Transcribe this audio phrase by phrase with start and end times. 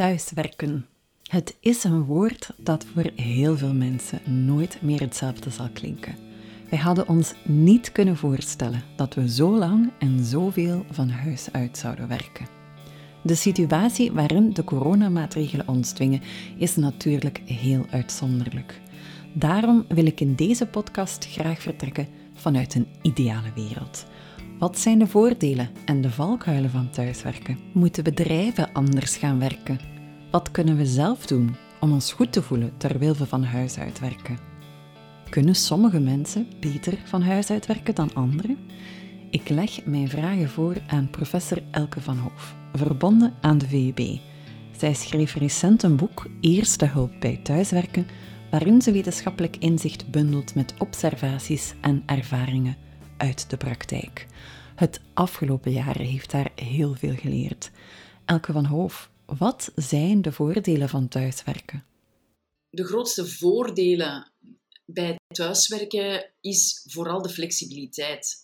[0.00, 0.86] Thuiswerken.
[1.22, 6.14] Het is een woord dat voor heel veel mensen nooit meer hetzelfde zal klinken.
[6.70, 11.78] Wij hadden ons niet kunnen voorstellen dat we zo lang en zoveel van huis uit
[11.78, 12.46] zouden werken.
[13.22, 16.22] De situatie waarin de coronamaatregelen ons dwingen
[16.58, 18.80] is natuurlijk heel uitzonderlijk.
[19.34, 24.06] Daarom wil ik in deze podcast graag vertrekken vanuit een ideale wereld.
[24.60, 27.58] Wat zijn de voordelen en de valkuilen van thuiswerken?
[27.72, 29.80] Moeten bedrijven anders gaan werken?
[30.30, 33.98] Wat kunnen we zelf doen om ons goed te voelen terwijl we van huis uit
[33.98, 34.38] werken?
[35.30, 38.58] Kunnen sommige mensen beter van huis uit werken dan anderen?
[39.30, 44.18] Ik leg mijn vragen voor aan professor Elke van Hoof, verbonden aan de VUB.
[44.76, 48.06] Zij schreef recent een boek Eerste hulp bij thuiswerken,
[48.50, 52.76] waarin ze wetenschappelijk inzicht bundelt met observaties en ervaringen
[53.20, 54.26] uit de praktijk.
[54.80, 57.70] Het afgelopen jaar heeft daar heel veel geleerd.
[58.24, 61.84] Elke van Hoof, wat zijn de voordelen van thuiswerken?
[62.70, 64.32] De grootste voordelen
[64.84, 68.36] bij thuiswerken is vooral de flexibiliteit.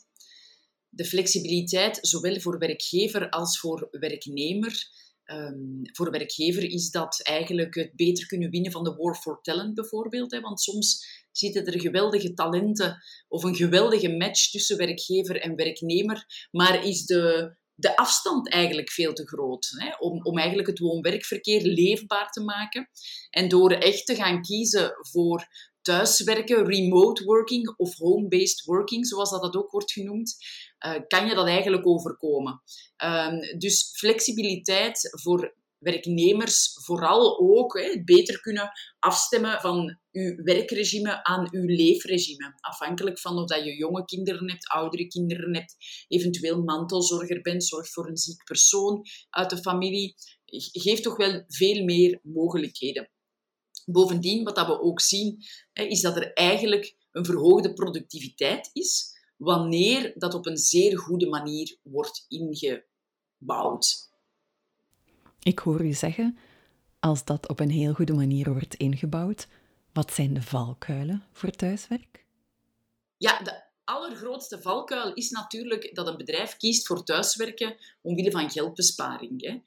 [0.88, 4.88] De flexibiliteit, zowel voor werkgever als voor werknemer.
[5.32, 9.74] Um, voor werkgever is dat eigenlijk het beter kunnen winnen van de war for talent
[9.74, 10.30] bijvoorbeeld.
[10.30, 16.48] Hè, want soms zitten er geweldige talenten of een geweldige match tussen werkgever en werknemer,
[16.50, 21.62] maar is de, de afstand eigenlijk veel te groot hè, om, om eigenlijk het woon-werkverkeer
[21.62, 22.88] leefbaar te maken.
[23.30, 25.46] En door echt te gaan kiezen voor
[25.86, 30.36] thuiswerken, remote working of home-based working, zoals dat, dat ook wordt genoemd,
[30.86, 32.62] uh, kan je dat eigenlijk overkomen.
[33.04, 41.48] Um, dus flexibiliteit voor werknemers vooral ook hè, beter kunnen afstemmen van uw werkregime aan
[41.50, 42.54] uw leefregime.
[42.60, 45.76] Afhankelijk van of dat je jonge kinderen hebt, oudere kinderen hebt,
[46.08, 50.14] eventueel mantelzorger bent, zorg voor een ziek persoon uit de familie,
[50.72, 53.10] geeft toch wel veel meer mogelijkheden.
[53.88, 60.12] Bovendien, wat dat we ook zien, is dat er eigenlijk een verhoogde productiviteit is wanneer
[60.14, 64.10] dat op een zeer goede manier wordt ingebouwd.
[65.42, 66.38] Ik hoor u zeggen,
[67.00, 69.48] als dat op een heel goede manier wordt ingebouwd,
[69.92, 72.24] wat zijn de valkuilen voor thuiswerk?
[73.16, 79.42] Ja, de allergrootste valkuil is natuurlijk dat een bedrijf kiest voor thuiswerken omwille van geldbesparing.
[79.42, 79.60] Hè.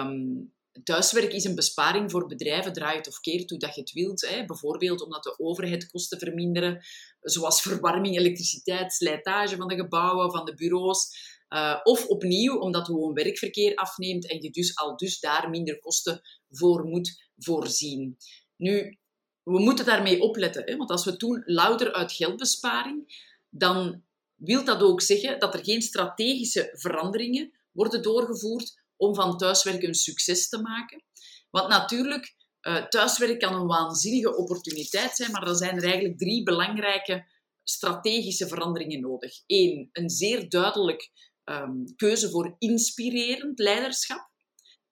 [0.00, 0.52] Um,
[0.84, 4.28] thuiswerk is een besparing voor bedrijven, draai het of keert hoe dat je het wilt.
[4.28, 4.44] Hè.
[4.44, 6.84] Bijvoorbeeld omdat de overheidkosten verminderen,
[7.20, 11.36] zoals verwarming, elektriciteit, slijtage van de gebouwen, van de bureaus.
[11.48, 16.20] Uh, of opnieuw, omdat gewoon werkverkeer afneemt en je dus al dus daar minder kosten
[16.50, 18.16] voor moet voorzien.
[18.56, 18.98] Nu,
[19.42, 24.02] we moeten daarmee opletten, hè, want als we doen louter uit geldbesparing, dan
[24.34, 29.94] wil dat ook zeggen dat er geen strategische veranderingen worden doorgevoerd om van thuiswerken een
[29.94, 31.02] succes te maken.
[31.50, 36.42] Want natuurlijk, uh, thuiswerk kan een waanzinnige opportuniteit zijn, maar er zijn er eigenlijk drie
[36.42, 37.26] belangrijke
[37.62, 39.32] strategische veranderingen nodig.
[39.46, 41.10] Eén, een zeer duidelijk
[41.44, 44.30] um, keuze voor inspirerend leiderschap.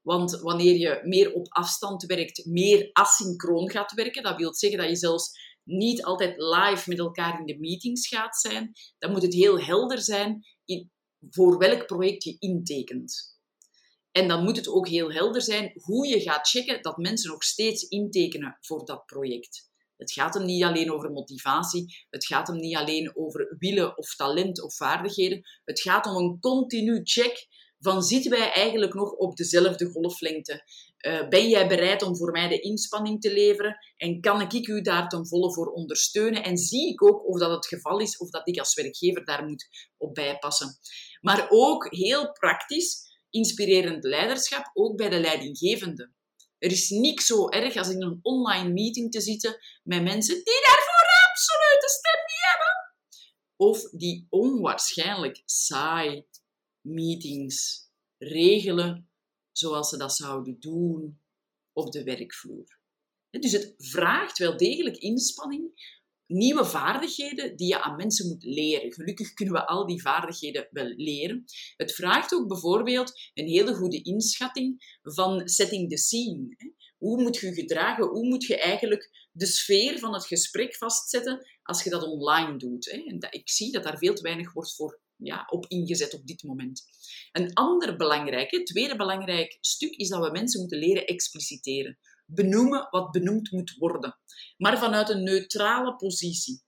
[0.01, 4.89] Want wanneer je meer op afstand werkt, meer asynchroon gaat werken, dat wil zeggen dat
[4.89, 5.31] je zelfs
[5.63, 10.01] niet altijd live met elkaar in de meetings gaat zijn, dan moet het heel helder
[10.01, 10.91] zijn in,
[11.31, 13.36] voor welk project je intekent.
[14.17, 17.43] En dan moet het ook heel helder zijn hoe je gaat checken dat mensen nog
[17.43, 19.71] steeds intekenen voor dat project.
[19.97, 24.15] Het gaat hem niet alleen over motivatie, het gaat hem niet alleen over willen of
[24.15, 25.43] talent of vaardigheden.
[25.65, 27.47] Het gaat om een continu check
[27.79, 30.65] van zitten wij eigenlijk nog op dezelfde golflengte?
[31.07, 33.77] Uh, ben jij bereid om voor mij de inspanning te leveren?
[33.97, 36.43] En kan ik u daar ten volle voor ondersteunen?
[36.43, 39.47] En zie ik ook of dat het geval is of dat ik als werkgever daar
[39.47, 40.79] moet op bijpassen.
[41.21, 46.13] Maar ook heel praktisch, inspirerend leiderschap, ook bij de leidinggevende.
[46.59, 50.61] Er is niks zo erg als in een online meeting te zitten met mensen die
[50.65, 52.95] daarvoor absoluut de stem niet hebben.
[53.57, 56.27] Of die onwaarschijnlijk saai
[56.81, 57.89] meetings
[58.19, 59.11] regelen
[59.53, 61.21] zoals ze dat zouden doen
[61.73, 62.79] op de werkvloer.
[63.31, 65.96] Dus het vraagt wel degelijk inspanning,
[66.27, 68.93] nieuwe vaardigheden die je aan mensen moet leren.
[68.93, 71.45] Gelukkig kunnen we al die vaardigheden wel leren.
[71.77, 76.57] Het vraagt ook bijvoorbeeld een hele goede inschatting van setting the scene.
[76.97, 78.07] Hoe moet je gedragen?
[78.07, 82.87] Hoe moet je eigenlijk de sfeer van het gesprek vastzetten als je dat online doet?
[83.31, 86.83] Ik zie dat daar veel te weinig wordt voor ja, op ingezet op dit moment.
[87.33, 91.99] Een ander belangrijk, tweede belangrijk stuk is dat we mensen moeten leren expliciteren.
[92.27, 94.19] Benoemen wat benoemd moet worden,
[94.57, 96.65] maar vanuit een neutrale positie.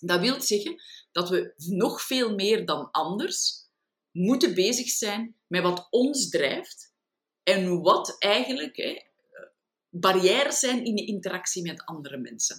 [0.00, 0.82] Dat wil zeggen
[1.12, 3.68] dat we nog veel meer dan anders
[4.10, 6.94] moeten bezig zijn met wat ons drijft
[7.42, 9.02] en wat eigenlijk hè,
[9.88, 12.56] barrières zijn in de interactie met andere mensen.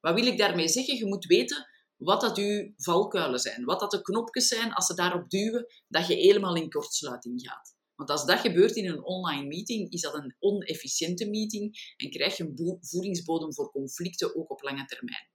[0.00, 0.96] Wat wil ik daarmee zeggen?
[0.96, 1.66] Je moet weten
[1.96, 6.06] wat dat uw valkuilen zijn, wat dat de knopjes zijn als ze daarop duwen, dat
[6.06, 7.76] je helemaal in kortsluiting gaat.
[8.02, 12.36] Want als dat gebeurt in een online meeting, is dat een onefficiënte meeting en krijg
[12.36, 15.28] je een voedingsbodem voor conflicten, ook op lange termijn.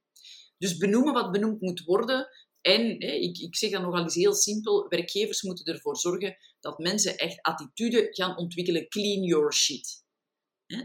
[0.57, 2.27] Dus benoemen wat benoemd moet worden.
[2.61, 6.77] En hè, ik, ik zeg dat nogal eens heel simpel, werkgevers moeten ervoor zorgen dat
[6.77, 10.05] mensen echt attitude gaan ontwikkelen, clean your shit.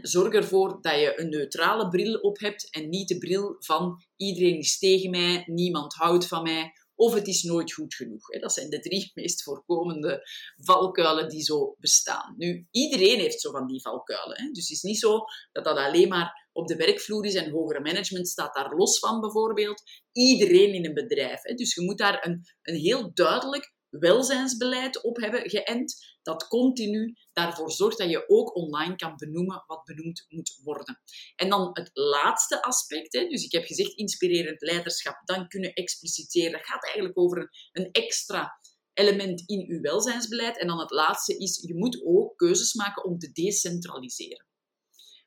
[0.01, 4.57] Zorg ervoor dat je een neutrale bril op hebt en niet de bril van iedereen
[4.57, 8.29] is tegen mij, niemand houdt van mij of het is nooit goed genoeg.
[8.39, 10.21] Dat zijn de drie meest voorkomende
[10.55, 12.33] valkuilen die zo bestaan.
[12.37, 14.53] Nu, iedereen heeft zo van die valkuilen.
[14.53, 15.19] Dus het is niet zo
[15.51, 19.19] dat dat alleen maar op de werkvloer is en hogere management staat daar los van
[19.19, 19.83] bijvoorbeeld.
[20.11, 21.41] Iedereen in een bedrijf.
[21.41, 27.71] Dus je moet daar een, een heel duidelijk welzijnsbeleid op hebben geënt, dat continu daarvoor
[27.71, 31.01] zorgt dat je ook online kan benoemen wat benoemd moet worden.
[31.35, 36.65] En dan het laatste aspect, dus ik heb gezegd inspirerend leiderschap, dan kunnen expliciteren, dat
[36.65, 38.59] gaat eigenlijk over een, een extra
[38.93, 40.59] element in uw welzijnsbeleid.
[40.59, 44.45] En dan het laatste is, je moet ook keuzes maken om te decentraliseren.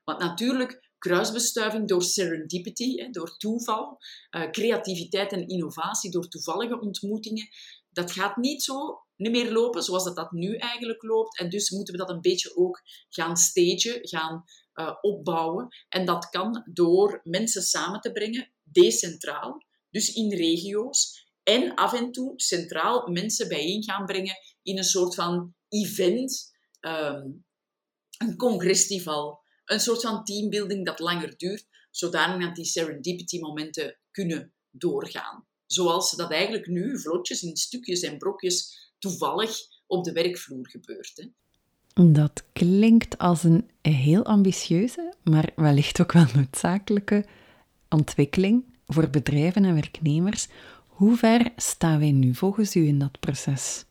[0.04, 3.98] Want natuurlijk, kruisbestuiving door serendipity, door toeval,
[4.30, 7.48] eh, creativiteit en innovatie door toevallige ontmoetingen,
[7.96, 11.38] dat gaat niet zo niet meer lopen zoals dat, dat nu eigenlijk loopt.
[11.38, 14.44] En dus moeten we dat een beetje ook gaan stagen, gaan
[14.74, 15.68] uh, opbouwen.
[15.88, 21.24] En dat kan door mensen samen te brengen, decentraal, dus in regio's.
[21.42, 27.44] En af en toe centraal mensen bijeen gaan brengen in een soort van event, um,
[28.18, 34.54] een congresfestival, een soort van teambuilding dat langer duurt, zodanig dat die serendipity momenten kunnen
[34.70, 35.46] doorgaan.
[35.66, 41.12] Zoals dat eigenlijk nu vlotjes in stukjes en brokjes toevallig op de werkvloer gebeurt.
[41.14, 41.26] Hè.
[42.12, 47.24] Dat klinkt als een heel ambitieuze, maar wellicht ook wel noodzakelijke
[47.88, 50.48] ontwikkeling voor bedrijven en werknemers.
[50.86, 53.84] Hoe ver staan wij nu volgens u in dat proces?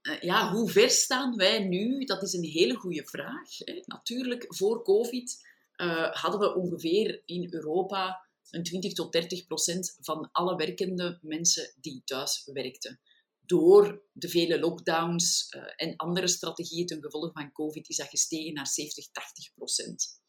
[0.00, 2.04] Eh, ja, hoe ver staan wij nu?
[2.04, 3.48] Dat is een hele goede vraag.
[3.84, 10.28] Natuurlijk, voor COVID uh, hadden we ongeveer in Europa een 20 tot 30 procent van
[10.32, 13.00] alle werkende mensen die thuis werkten.
[13.40, 18.54] Door de vele lockdowns uh, en andere strategieën ten gevolge van COVID is dat gestegen
[18.54, 20.20] naar 70, 80 procent.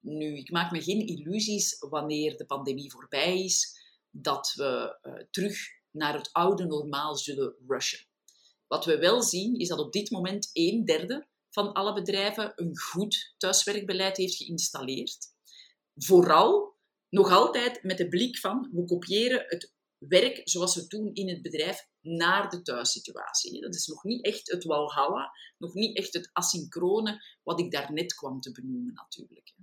[0.00, 3.78] Nu, ik maak me geen illusies wanneer de pandemie voorbij is,
[4.10, 5.58] dat we uh, terug
[5.90, 8.06] naar het oude normaal zullen rushen.
[8.66, 12.78] Wat we wel zien, is dat op dit moment een derde van alle bedrijven een
[12.78, 15.18] goed thuiswerkbeleid heeft geïnstalleerd.
[15.94, 16.69] Vooral
[17.10, 21.42] nog altijd met de blik van we kopiëren het werk zoals we doen in het
[21.42, 23.60] bedrijf naar de thuissituatie.
[23.60, 28.14] Dat is nog niet echt het walhalla, nog niet echt het asynchrone wat ik daarnet
[28.14, 29.54] kwam te benoemen natuurlijk.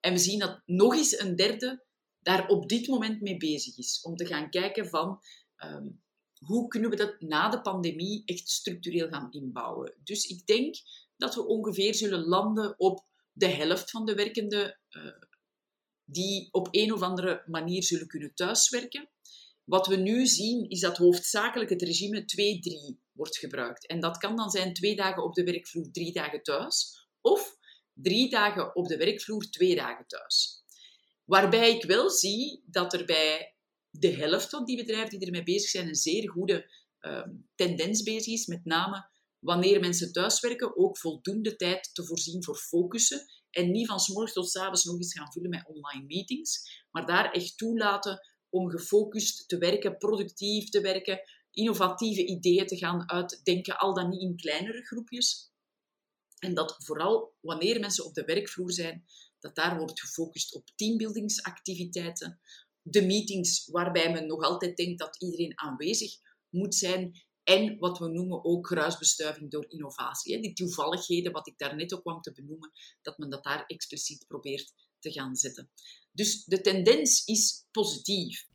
[0.00, 1.84] En we zien dat nog eens een derde
[2.18, 4.00] daar op dit moment mee bezig is.
[4.02, 5.20] Om te gaan kijken van
[5.56, 5.88] ehm,
[6.38, 9.94] hoe kunnen we dat na de pandemie echt structureel gaan inbouwen.
[10.04, 10.76] Dus ik denk
[11.16, 15.04] dat we ongeveer zullen landen op de helft van de werkende uh,
[16.14, 19.08] die op een of andere manier zullen kunnen thuiswerken.
[19.64, 22.24] Wat we nu zien is dat hoofdzakelijk het regime
[22.96, 23.86] 2-3 wordt gebruikt.
[23.86, 27.06] En dat kan dan zijn twee dagen op de werkvloer, drie dagen thuis.
[27.20, 27.56] Of
[27.92, 30.62] drie dagen op de werkvloer, twee dagen thuis.
[31.24, 33.54] Waarbij ik wel zie dat er bij
[33.90, 37.22] de helft van die bedrijven die ermee bezig zijn een zeer goede uh,
[37.54, 38.46] tendens bezig is.
[38.46, 44.00] Met name wanneer mensen thuiswerken ook voldoende tijd te voorzien voor focussen en niet van
[44.00, 47.58] s morgens tot s avonds nog eens gaan vullen met online meetings, maar daar echt
[47.58, 51.20] toelaten om gefocust te werken, productief te werken,
[51.50, 55.52] innovatieve ideeën te gaan uitdenken, al dan niet in kleinere groepjes.
[56.38, 59.04] En dat vooral wanneer mensen op de werkvloer zijn,
[59.38, 62.40] dat daar wordt gefocust op teambuildingsactiviteiten,
[62.82, 66.12] de meetings waarbij men nog altijd denkt dat iedereen aanwezig
[66.48, 70.40] moet zijn en wat we noemen ook kruisbestuiving door innovatie.
[70.40, 72.72] Die toevalligheden, wat ik daar net ook kwam te benoemen,
[73.02, 75.70] dat men dat daar expliciet probeert te gaan zetten.
[76.12, 78.46] Dus de tendens is positief.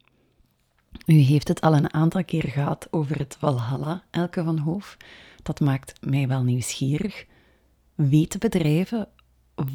[1.06, 4.98] U heeft het al een aantal keer gehad over het Valhalla, Elke van Hoof.
[5.44, 7.26] Dat maakt mij wel nieuwsgierig.
[7.96, 9.10] Weten bedrijven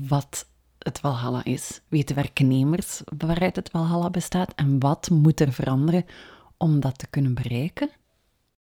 [0.09, 1.81] wat het Valhalla is?
[1.89, 4.55] Weten werknemers waaruit het Valhalla bestaat?
[4.55, 6.05] En wat moet er veranderen
[6.57, 7.91] om dat te kunnen bereiken?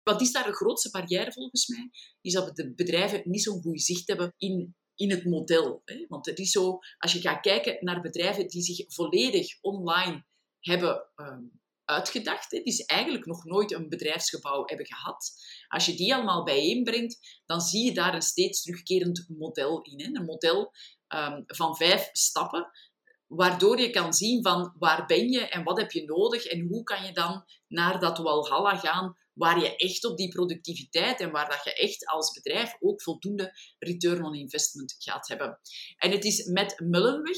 [0.03, 1.89] Wat is daar de grootste barrière volgens mij?
[2.22, 5.81] Is dat de bedrijven niet zo'n goed zicht hebben in, in het model.
[5.86, 6.05] Hè?
[6.07, 10.25] Want het is zo, als je gaat kijken naar bedrijven die zich volledig online
[10.60, 12.51] hebben um, uitgedacht.
[12.51, 15.31] Het is eigenlijk nog nooit een bedrijfsgebouw hebben gehad.
[15.67, 20.01] Als je die allemaal bijeenbrengt, dan zie je daar een steeds terugkerend model in.
[20.01, 20.19] Hè?
[20.19, 20.72] Een model
[21.07, 22.72] ehm, van vijf stappen,
[23.27, 26.83] waardoor je kan zien van waar ben je en wat heb je nodig en hoe
[26.83, 31.50] kan je dan naar dat walhalla gaan waar je echt op die productiviteit en waar
[31.50, 35.60] dat je echt als bedrijf ook voldoende return on investment gaat hebben.
[35.98, 37.38] En het is met Mullenweg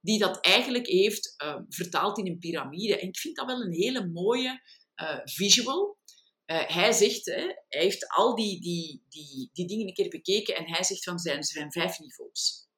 [0.00, 2.98] die dat eigenlijk heeft uh, vertaald in een piramide.
[2.98, 4.62] En ik vind dat wel een hele mooie
[4.96, 5.98] uh, visual.
[6.46, 10.56] Uh, hij zegt, hè, hij heeft al die, die, die, die dingen een keer bekeken
[10.56, 12.68] en hij zegt van zijn, zijn vijf niveaus.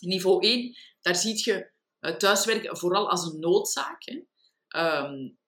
[0.00, 1.72] Niveau 1, daar zie je
[2.18, 4.02] thuiswerken vooral als een noodzaak.
[4.04, 4.20] Hè.
[4.80, 5.38] Um,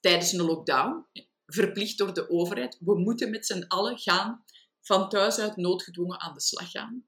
[0.00, 1.06] tijdens een lockdown,
[1.52, 2.76] verplicht door de overheid.
[2.80, 4.44] We moeten met z'n allen gaan,
[4.80, 7.04] van thuis uit noodgedwongen aan de slag gaan.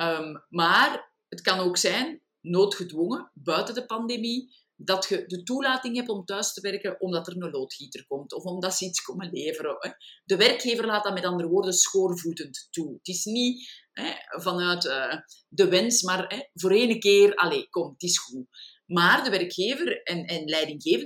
[0.00, 6.08] Um, maar het kan ook zijn noodgedwongen, buiten de pandemie, dat je de toelating hebt
[6.08, 9.76] om thuis te werken omdat er een loodgieter komt of omdat ze iets komen leveren.
[10.24, 12.92] De werkgever laat dat met andere woorden schoorvoetend toe.
[12.92, 15.16] Het is niet hè, vanuit uh,
[15.48, 18.46] de wens, maar hè, voor ene keer, allez, kom, het is goed.
[18.86, 20.52] Maar de werkgever en, en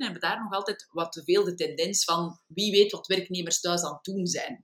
[0.02, 3.82] hebben daar nog altijd wat te veel de tendens van wie weet wat werknemers thuis
[3.82, 4.62] aan het doen zijn.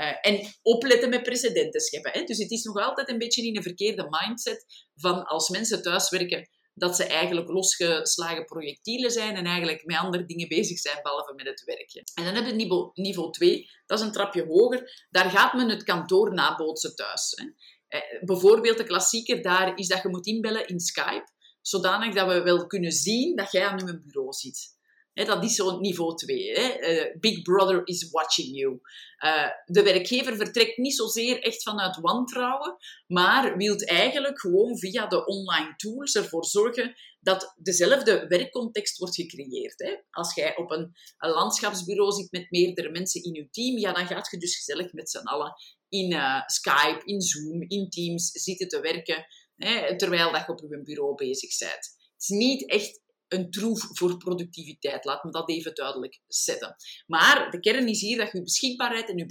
[0.00, 2.12] Uh, en opletten met precedenten scheppen.
[2.12, 2.24] Hè.
[2.24, 4.64] Dus het is nog altijd een beetje in een verkeerde mindset
[4.94, 10.48] van als mensen thuiswerken, dat ze eigenlijk losgeslagen projectielen zijn en eigenlijk met andere dingen
[10.48, 12.02] bezig zijn, behalve met het werkje.
[12.14, 15.06] En dan heb je niveau, niveau 2, dat is een trapje hoger.
[15.10, 17.32] Daar gaat men het kantoor nabootsen thuis.
[17.34, 17.44] Hè.
[17.88, 21.36] Eh, bijvoorbeeld de klassieker daar is dat je moet inbellen in Skype
[21.68, 24.76] zodanig dat we wel kunnen zien dat jij aan uw bureau zit.
[25.12, 26.50] dat is zo'n niveau 2.
[26.50, 28.80] Uh, Big Brother is watching you.
[29.24, 35.26] Uh, de werkgever vertrekt niet zozeer echt vanuit wantrouwen, maar wil eigenlijk gewoon via de
[35.26, 40.02] online tools ervoor zorgen dat dezelfde werkcontext wordt gecreëerd.
[40.10, 44.30] Als jij op een, landschapsbureau zit met meerdere mensen in je team, ja, dan gaat
[44.30, 45.52] je dus gezellig met z'n allen
[45.88, 49.26] in uh, Skype, in Zoom, in Teams zitten te werken
[49.58, 51.96] hè, terwijl dat je op je bureau bezig bent.
[52.12, 55.04] Het is niet echt een troef voor productiviteit.
[55.04, 56.76] Laat me dat even duidelijk zetten.
[57.06, 59.26] Maar de kern is hier dat je je beschikbaarheid en je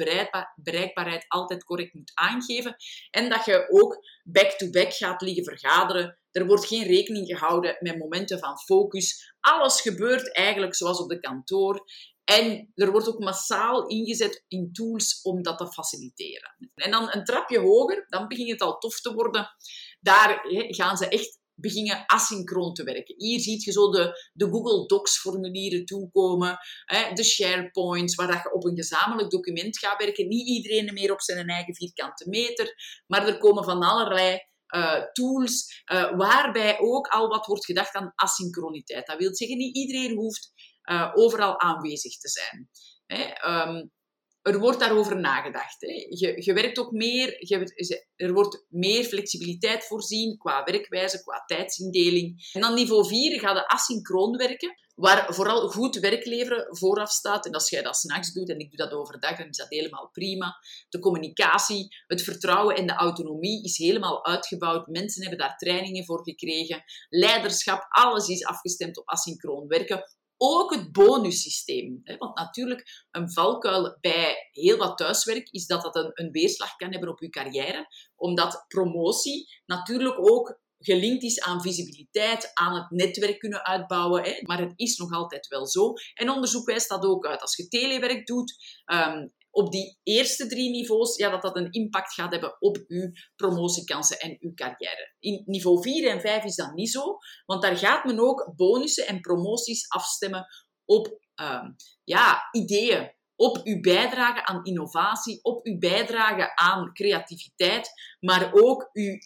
[0.55, 2.75] bereikbaarheid altijd correct moet aangeven.
[3.09, 6.19] En dat je ook back-to-back gaat liggen vergaderen.
[6.31, 9.33] Er wordt geen rekening gehouden met momenten van focus.
[9.39, 11.85] Alles gebeurt eigenlijk zoals op de kantoor.
[12.23, 16.71] En er wordt ook massaal ingezet in tools om dat te faciliteren.
[16.75, 19.49] En dan een trapje hoger, dan begint het al tof te worden.
[19.99, 23.15] Daar gaan ze echt beginnen asynchroon te werken.
[23.17, 28.43] Hier zie je zo de, de Google Docs formulieren toekomen, hè, de SharePoints, waar dat
[28.43, 30.27] je op een gezamenlijk document gaat werken.
[30.27, 32.75] Niet iedereen meer op zijn eigen vierkante meter,
[33.07, 34.39] maar er komen van allerlei
[34.75, 39.05] uh, tools, uh, waarbij ook al wat wordt gedacht aan asynchroniteit.
[39.05, 40.51] Dat wil zeggen, niet iedereen hoeft
[40.91, 42.69] uh, overal aanwezig te zijn.
[43.05, 43.51] Hè.
[43.67, 43.91] Um,
[44.47, 45.81] er wordt daarover nagedacht.
[45.81, 46.05] Hè.
[46.09, 52.49] Je, je werkt ook meer, je, er wordt meer flexibiliteit voorzien qua werkwijze, qua tijdsindeling.
[52.53, 57.45] En dan niveau 4 gaat de asynchroon werken, waar vooral goed werk leveren vooraf staat.
[57.45, 60.09] En als jij dat s'nachts doet en ik doe dat overdag, dan is dat helemaal
[60.11, 60.55] prima.
[60.89, 64.87] De communicatie, het vertrouwen en de autonomie is helemaal uitgebouwd.
[64.87, 66.83] Mensen hebben daar trainingen voor gekregen.
[67.09, 70.03] Leiderschap, alles is afgestemd op asynchroon werken
[70.37, 72.01] ook het bonussysteem.
[72.17, 76.91] Want natuurlijk, een valkuil bij heel wat thuiswerk is dat dat een, een weerslag kan
[76.91, 77.87] hebben op je carrière.
[78.15, 84.39] Omdat promotie natuurlijk ook gelinkt is aan visibiliteit, aan het netwerk kunnen uitbouwen.
[84.45, 85.93] Maar het is nog altijd wel zo.
[86.13, 87.41] En onderzoek wijst dat ook uit.
[87.41, 92.13] Als je telewerk doet, um, op die eerste drie niveaus, ja, dat dat een impact
[92.13, 95.15] gaat hebben op uw promotiekansen en uw carrière.
[95.19, 99.07] In niveau 4 en 5 is dat niet zo, want daar gaat men ook bonussen
[99.07, 100.45] en promoties afstemmen
[100.85, 108.53] op um, ja, ideeën, op uw bijdrage aan innovatie, op uw bijdrage aan creativiteit, maar
[108.53, 109.17] ook uw,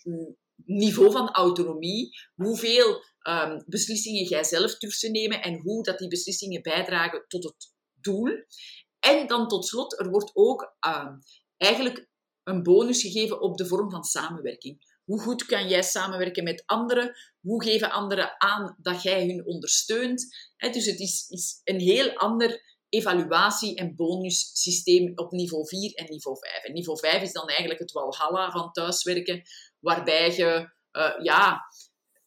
[0.65, 6.07] niveau van autonomie, hoeveel um, beslissingen jij zelf durft te nemen en hoe dat die
[6.07, 8.45] beslissingen bijdragen tot het doel.
[9.01, 11.07] En dan tot slot, er wordt ook uh,
[11.57, 12.09] eigenlijk
[12.43, 14.99] een bonus gegeven op de vorm van samenwerking.
[15.03, 17.15] Hoe goed kan jij samenwerken met anderen?
[17.39, 20.35] Hoe geven anderen aan dat jij hun ondersteunt?
[20.57, 26.37] dus het is, is een heel ander evaluatie- en bonussysteem op niveau 4 en niveau
[26.37, 26.63] 5.
[26.63, 29.41] En niveau 5 is dan eigenlijk het walhalla van thuiswerken,
[29.79, 31.61] waarbij je, uh, ja,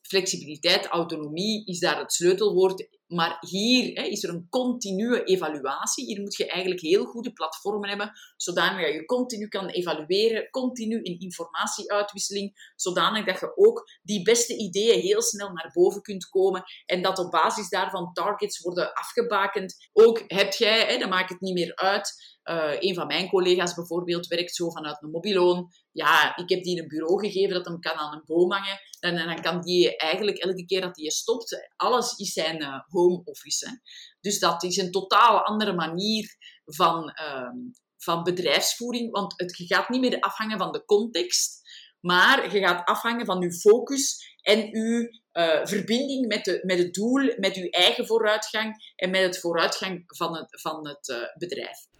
[0.00, 6.04] flexibiliteit, autonomie is daar het sleutelwoord, Maar hier hè, is er een continue evaluatie.
[6.04, 11.02] Hier moet je eigenlijk heel goede platformen hebben, zodanig dat je continu kan evalueren, continu
[11.02, 16.64] in informatieuitwisseling, zodanig dat je ook die beste ideeën heel snel naar boven kunt komen
[16.86, 19.88] en dat op basis daarvan targets worden afgebakend.
[19.92, 23.74] Ook heb jij, hè, dan maakt het niet meer uit, uh, een van mijn collega's
[23.74, 25.72] bijvoorbeeld werkt zo vanuit een mobiloon.
[25.92, 28.78] Ja, ik heb die een bureau gegeven dat hem kan aan een boom hangen.
[29.00, 33.22] En, dan kan die eigenlijk elke keer dat hij stopt, alles is zijn uh, home
[33.24, 33.80] office.
[34.20, 37.50] Dus dat is een totaal andere manier van, uh,
[37.96, 39.10] van bedrijfsvoering.
[39.10, 41.62] Want het gaat niet meer afhangen van de context,
[42.00, 46.94] maar je gaat afhangen van je focus en je uh, verbinding met, de, met het
[46.94, 51.92] doel, met je eigen vooruitgang en met het vooruitgang van het, van het bedrijf.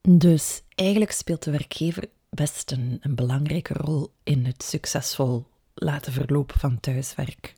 [0.00, 6.80] Dus eigenlijk speelt de werkgever best een, belangrijke rol in het succesvol laten verlopen van
[6.80, 7.54] thuiswerk.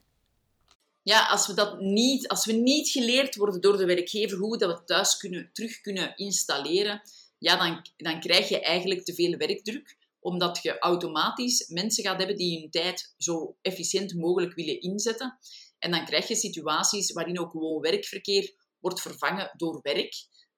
[1.03, 4.79] Ja, als we dat niet, als we niet geleerd worden door de werkgever hoe dat
[4.79, 7.01] we thuis kunnen, terug kunnen installeren,
[7.37, 12.37] ja, dan, dan krijg je eigenlijk te veel werkdruk, omdat je automatisch mensen gaat hebben
[12.37, 15.37] die hun tijd zo efficiënt mogelijk willen inzetten.
[15.79, 20.13] En dan krijg je situaties waarin ook gewoon werkverkeer wordt vervangen door werk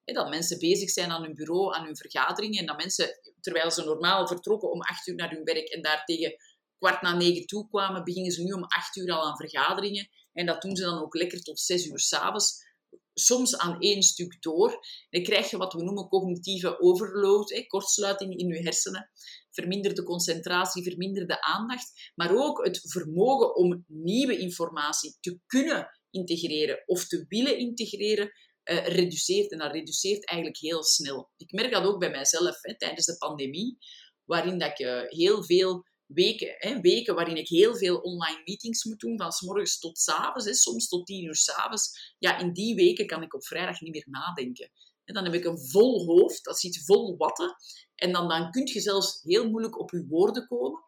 [0.06, 2.60] dat mensen bezig zijn aan hun bureau, aan hun vergaderingen.
[2.60, 6.04] En dat mensen, terwijl ze normaal vertrokken om acht uur naar hun werk en daar
[6.06, 6.36] tegen
[6.78, 10.10] kwart na negen toe kwamen, beginnen ze nu om acht uur al aan vergaderingen.
[10.34, 12.72] En dat doen ze dan ook lekker tot zes uur s'avonds.
[13.14, 14.86] Soms aan één stuk door.
[15.10, 19.10] Dan krijg je wat we noemen cognitieve overload, hè, kortsluiting in je hersenen.
[19.52, 22.12] Verminderde concentratie, verminderde aandacht.
[22.16, 28.32] Maar ook het vermogen om nieuwe informatie te kunnen integreren of te willen integreren,
[28.66, 29.52] uh, reduceert.
[29.52, 31.30] En dat reduceert eigenlijk heel snel.
[31.38, 33.78] Ik merk dat ook bij mijzelf hè, tijdens de pandemie,
[34.24, 38.84] waarin dat ik uh, heel veel weken, hè, weken waarin ik heel veel online meetings
[38.84, 42.16] moet doen, van s morgens tot s avonds, soms tot tien uur s avonds.
[42.18, 44.72] Ja, in die weken kan ik op vrijdag niet meer nadenken.
[45.04, 47.56] En dan heb ik een vol hoofd, dat zit vol watten.
[47.96, 50.82] En dan, dan kun je zelfs heel moeilijk op je woorden komen.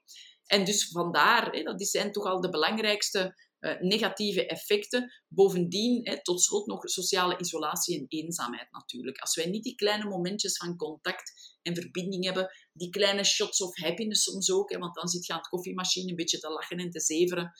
[0.46, 5.12] En dus vandaar, hè, dat zijn toch al de belangrijkste uh, negatieve effecten.
[5.28, 9.18] Bovendien, hè, tot slot nog sociale isolatie en eenzaamheid natuurlijk.
[9.18, 13.76] Als wij niet die kleine momentjes van contact en verbinding hebben, die kleine shots of
[13.76, 16.78] happiness soms ook, hè, want dan zit je aan het koffiemachine een beetje te lachen
[16.78, 17.52] en te zeveren.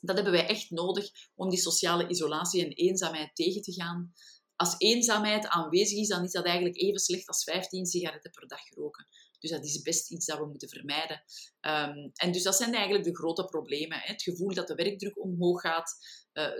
[0.00, 4.12] Dat hebben wij echt nodig om die sociale isolatie en eenzaamheid tegen te gaan.
[4.56, 8.70] Als eenzaamheid aanwezig is, dan is dat eigenlijk even slecht als 15 sigaretten per dag
[8.74, 9.06] roken.
[9.44, 11.22] Dus dat is best iets dat we moeten vermijden.
[11.60, 13.98] Um, en dus dat zijn eigenlijk de grote problemen.
[13.98, 14.06] Hè.
[14.06, 15.92] Het gevoel dat de werkdruk omhoog gaat,
[16.32, 16.50] uh,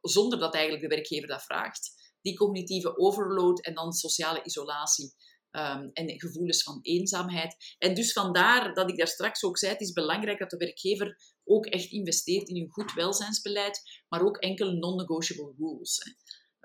[0.00, 2.12] zonder dat eigenlijk de werkgever dat vraagt.
[2.20, 5.14] Die cognitieve overload en dan sociale isolatie.
[5.50, 7.56] Um, en gevoelens van eenzaamheid.
[7.78, 11.18] En dus vandaar dat ik daar straks ook zei, het is belangrijk dat de werkgever
[11.44, 16.00] ook echt investeert in een goed welzijnsbeleid, maar ook enkele non-negotiable rules.
[16.04, 16.10] Hè.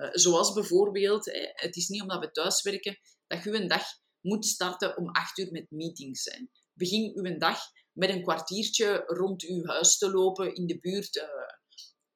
[0.06, 3.84] Uh, zoals bijvoorbeeld, hè, het is niet omdat we thuiswerken dat je een dag
[4.22, 6.24] moet starten om acht uur met meetings.
[6.24, 6.50] zijn.
[6.74, 7.60] Begin uw dag
[7.94, 11.24] met een kwartiertje rond uw huis te lopen in de buurt uh,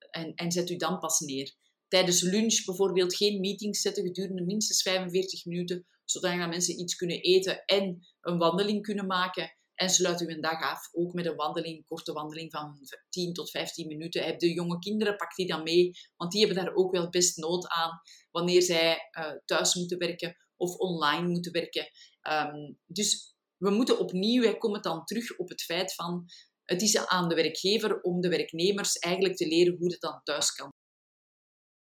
[0.09, 1.55] en, en zet u dan pas neer.
[1.87, 7.65] Tijdens lunch bijvoorbeeld geen meetings zetten gedurende minstens 45 minuten, zodat mensen iets kunnen eten
[7.65, 9.57] en een wandeling kunnen maken.
[9.73, 12.77] En sluit u een dag af, ook met een wandeling, korte wandeling van
[13.09, 14.23] 10 tot 15 minuten.
[14.23, 17.37] Heb de jonge kinderen, pak die dan mee, want die hebben daar ook wel best
[17.37, 21.87] nood aan wanneer zij uh, thuis moeten werken of online moeten werken.
[22.29, 26.25] Um, dus we moeten opnieuw, hè, komen dan terug op het feit van
[26.63, 30.51] het is aan de werkgever om de werknemers eigenlijk te leren hoe het dan thuis
[30.51, 30.69] kan.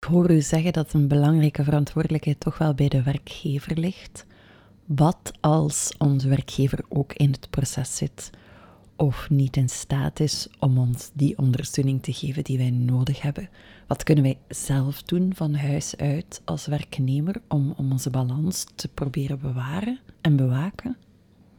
[0.00, 4.26] Ik hoor u zeggen dat een belangrijke verantwoordelijkheid toch wel bij de werkgever ligt.
[4.86, 8.30] Wat als onze werkgever ook in het proces zit
[8.96, 13.50] of niet in staat is om ons die ondersteuning te geven die wij nodig hebben?
[13.88, 18.88] Wat kunnen wij zelf doen van huis uit als werknemer om, om onze balans te
[18.88, 20.98] proberen bewaren en bewaken?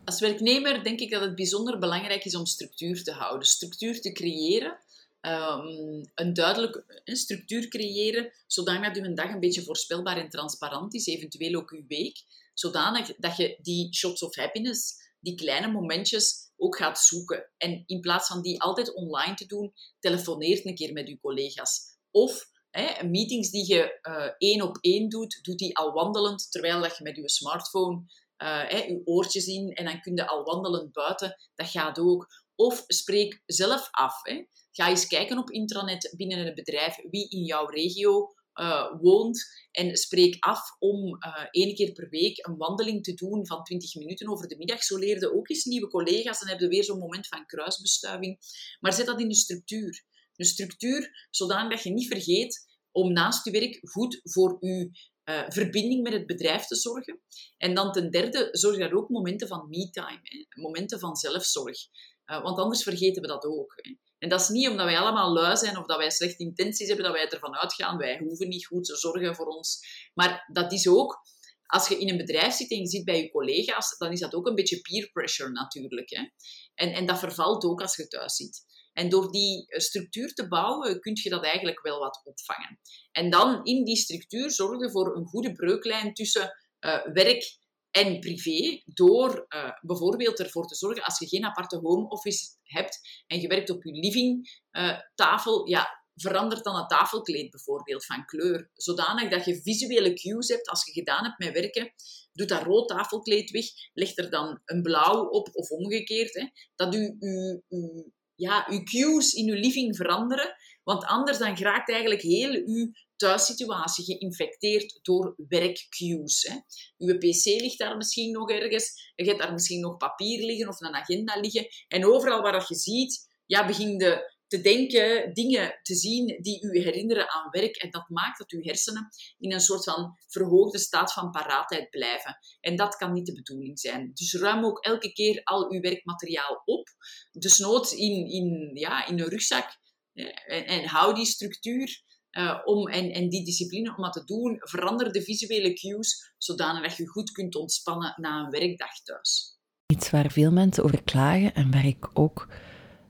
[0.05, 4.11] Als werknemer denk ik dat het bijzonder belangrijk is om structuur te houden, structuur te
[4.11, 4.77] creëren.
[5.21, 10.93] Um, een duidelijke een structuur creëren, zodanig dat uw dag een beetje voorspelbaar en transparant
[10.93, 16.51] is, eventueel ook uw week, zodanig dat je die shots of happiness, die kleine momentjes,
[16.57, 17.49] ook gaat zoeken.
[17.57, 21.88] En in plaats van die altijd online te doen, telefoneert een keer met uw collega's.
[22.11, 26.81] Of hè, meetings die je uh, één op één doet, doet die al wandelend, terwijl
[26.81, 28.03] dat je met je smartphone
[28.43, 31.35] uh, hè, je oortjes in en dan kun je al wandelend buiten.
[31.55, 32.27] Dat gaat ook.
[32.55, 34.23] Of spreek zelf af.
[34.23, 34.45] Hè.
[34.71, 39.97] Ga eens kijken op intranet binnen het bedrijf wie in jouw regio uh, woont en
[39.97, 44.29] spreek af om uh, één keer per week een wandeling te doen van 20 minuten
[44.29, 44.83] over de middag.
[44.83, 48.37] Zo leerde ook eens nieuwe collega's en heb je weer zo'n moment van kruisbestuiving.
[48.79, 50.05] Maar zet dat in de structuur.
[50.39, 54.89] Een structuur zodanig dat je niet vergeet om naast uw werk goed voor uw
[55.29, 57.21] uh, verbinding met het bedrijf te zorgen.
[57.57, 60.21] En dan ten derde, zorg daar ook momenten van me-time,
[60.55, 61.77] momenten van zelfzorg.
[62.25, 63.73] Uh, want anders vergeten we dat ook.
[64.17, 67.05] En dat is niet omdat wij allemaal lui zijn of dat wij slechte intenties hebben,
[67.05, 69.79] dat wij ervan uitgaan, wij hoeven niet goed te zorgen voor ons.
[70.13, 71.21] Maar dat is ook,
[71.65, 74.33] als je in een bedrijf zit en je zit bij je collega's, dan is dat
[74.33, 76.09] ook een beetje peer pressure natuurlijk.
[76.09, 76.29] Hè.
[76.73, 78.65] En, en dat vervalt ook als je thuis zit.
[78.93, 82.79] En door die eh, structuur te bouwen, kun je dat eigenlijk wel wat opvangen.
[83.11, 87.57] En dan in die structuur zorgen voor een goede breuklijn tussen uh, werk
[87.91, 92.99] en privé, door uh, bijvoorbeeld ervoor te zorgen, als je geen aparte home office hebt
[93.27, 98.69] en je werkt op je livingtafel, uh, ja, verandert dan het tafelkleed bijvoorbeeld van kleur.
[98.73, 101.93] Zodanig dat je visuele cues hebt als je gedaan hebt met werken.
[102.33, 106.33] Doe dat rood tafelkleed weg, leg er dan een blauw op of omgekeerd.
[106.33, 110.55] Hè, dat u, u, u ja, uw cues in uw living veranderen.
[110.83, 116.47] Want anders dan geraakt eigenlijk heel uw thuissituatie geïnfecteerd door werkcues.
[116.49, 116.55] Hè.
[116.97, 119.11] Uw pc ligt daar misschien nog ergens.
[119.15, 121.67] Je hebt daar misschien nog papier liggen of een agenda liggen.
[121.87, 126.79] En overal waar je ziet, ja, begin de te denken, dingen te zien die u
[126.79, 127.75] herinneren aan werk.
[127.75, 132.37] En dat maakt dat uw hersenen in een soort van verhoogde staat van paraatheid blijven.
[132.59, 134.11] En dat kan niet de bedoeling zijn.
[134.13, 136.87] Dus ruim ook elke keer al uw werkmateriaal op.
[137.31, 139.77] Dus nood in, in, ja, in een rugzak.
[140.13, 142.07] En, en hou die structuur.
[142.31, 146.87] Uh, om, en, en die discipline om dat te doen, verander de visuele cues, zodanig
[146.87, 149.57] dat je goed kunt ontspannen na een werkdag thuis.
[149.93, 152.47] Iets waar veel mensen over klagen en waar ik ook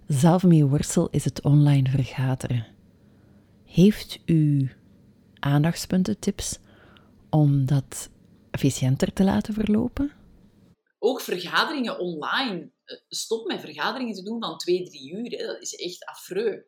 [0.09, 2.67] zelf mee worstel is het online vergaderen.
[3.65, 4.71] Heeft u
[5.39, 6.59] aandachtspunten, tips
[7.29, 8.09] om dat
[8.51, 10.11] efficiënter te laten verlopen?
[10.99, 12.71] Ook vergaderingen online.
[12.83, 15.31] Eh, stop met vergaderingen te doen van twee, drie uur.
[15.31, 15.45] Hè.
[15.45, 16.63] Dat is echt affreux.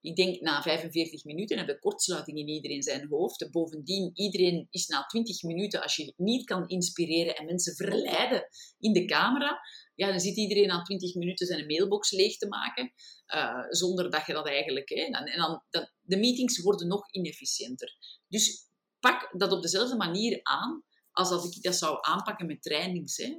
[0.00, 3.50] Ik denk na 45 minuten heb je kortsluiting in iedereen zijn hoofd.
[3.50, 8.92] Bovendien, iedereen is na 20 minuten, als je niet kan inspireren en mensen verleiden in
[8.92, 9.60] de camera,
[9.94, 12.92] ja, dan zit iedereen na 20 minuten zijn mailbox leeg te maken,
[13.34, 14.88] uh, zonder dat je dat eigenlijk...
[14.88, 17.96] Hè, en dan, dat, de meetings worden nog inefficiënter.
[18.28, 18.68] Dus
[19.00, 23.16] pak dat op dezelfde manier aan als dat ik dat zou aanpakken met trainings.
[23.16, 23.36] Hè.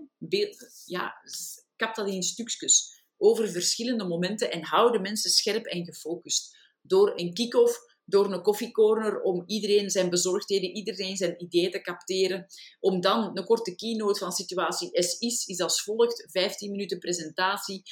[0.86, 1.14] Ja,
[1.76, 6.58] kap dat in stukjes over verschillende momenten en hou de mensen scherp en gefocust.
[6.82, 12.46] Door een kick-off door een koffiecorner om iedereen zijn bezorgdheden, iedereen zijn ideeën te capteren.
[12.80, 16.28] Om dan een korte keynote van situatie S is, is als volgt.
[16.32, 17.84] 15 minuten presentatie,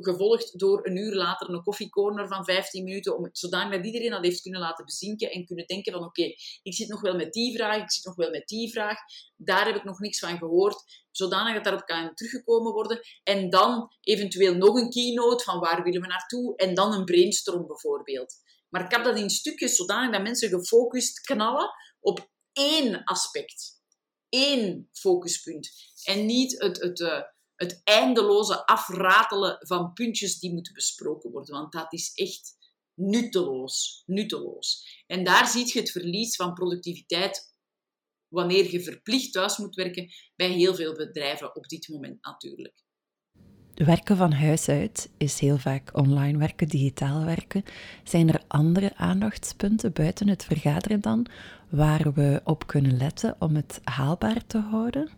[0.00, 4.24] gevolgd door een uur later een koffiecorner van 15 minuten, om, zodanig dat iedereen dat
[4.24, 6.22] heeft kunnen laten bezinken en kunnen denken van oké,
[6.62, 8.98] ik zit nog wel met die vraag, ik zit nog wel met die vraag,
[9.36, 13.00] daar heb ik nog niks van gehoord, zodanig dat daarop kan teruggekomen worden.
[13.22, 17.66] En dan eventueel nog een keynote van waar willen we naartoe en dan een brainstorm
[17.66, 18.34] bijvoorbeeld.
[18.68, 23.82] Maar ik heb dat in stukjes zodanig dat mensen gefocust knallen op één aspect.
[24.28, 25.70] Één focuspunt.
[26.04, 27.22] En niet het, het, uh,
[27.54, 31.54] het eindeloze afratelen van puntjes die moeten besproken worden.
[31.54, 32.56] Want dat is echt
[32.94, 34.02] nutteloos.
[34.06, 35.02] nutteloos.
[35.06, 37.56] En daar zie je het verlies van productiviteit
[38.28, 42.84] wanneer je verplicht thuis moet werken bij heel veel bedrijven op dit moment natuurlijk.
[43.84, 47.64] Werken van huis uit is heel vaak online werken, digitaal werken.
[48.04, 51.26] Zijn er andere aandachtspunten buiten het vergaderen dan,
[51.70, 55.10] waar we op kunnen letten om het haalbaar te houden?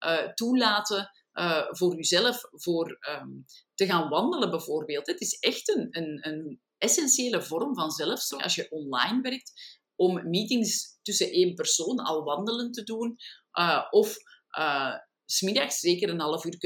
[0.00, 5.06] Uh, toelaten uh, voor uzelf, voor um, te gaan wandelen bijvoorbeeld.
[5.06, 9.52] Het is echt een, een, een essentiële vorm van zelfzorg als je online werkt,
[9.94, 13.16] om meetings tussen één persoon al wandelen te doen,
[13.58, 14.16] uh, of
[15.24, 16.58] smiddags zeker een half uur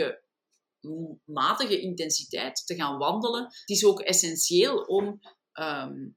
[1.25, 3.43] matige intensiteit te gaan wandelen.
[3.43, 5.21] Het is ook essentieel om
[5.53, 6.17] um,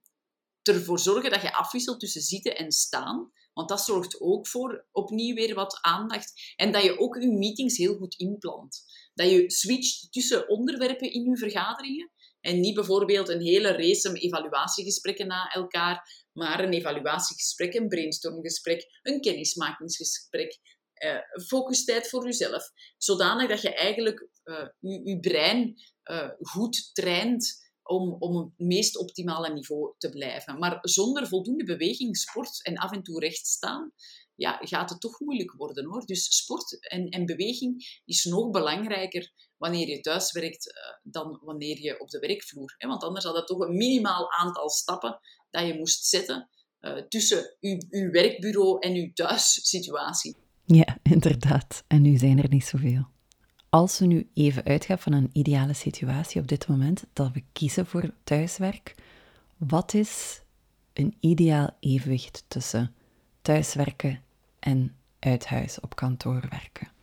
[0.62, 3.32] ervoor zorgen dat je afwisselt tussen zitten en staan.
[3.54, 6.54] Want dat zorgt ook voor opnieuw weer wat aandacht.
[6.56, 8.84] En dat je ook je meetings heel goed inplant.
[9.14, 12.12] Dat je switcht tussen onderwerpen in je vergaderingen.
[12.42, 19.22] En niet bijvoorbeeld een hele race evaluatiegesprekken na elkaar, maar een evaluatiegesprek, een brainstormgesprek, een
[19.22, 20.60] kennismakingsgesprek
[21.04, 22.72] uh, focustijd voor jezelf.
[22.98, 29.54] Zodanig dat je eigenlijk uh, je, brein uh, goed traint om, om het meest optimale
[29.54, 30.60] niveau te blijven.
[30.60, 33.92] Maar zonder voldoende beweging, sport en af en toe recht staan,
[34.36, 36.06] ja, gaat het toch moeilijk worden hoor.
[36.06, 42.00] Dus sport en, en beweging is nog belangrijker wanneer je thuis werkt dan wanneer je
[42.00, 42.76] op de werkvloer.
[42.78, 42.88] Hè?
[42.88, 46.50] Want anders had het toch een minimaal aantal stappen dat je moest zetten
[47.08, 47.58] tussen
[47.90, 50.36] uw werkbureau en uw thuissituatie.
[50.66, 51.84] Ja, inderdaad.
[51.88, 53.08] En nu zijn er niet zoveel.
[53.70, 57.86] Als we nu even uitgaan van een ideale situatie op dit moment, dat we kiezen
[57.86, 58.96] voor thuiswerk,
[59.58, 60.42] wat is
[60.94, 62.96] een ideaal evenwicht tussen
[63.42, 64.24] thuiswerken
[64.60, 66.94] en uit huis op kantoor werken?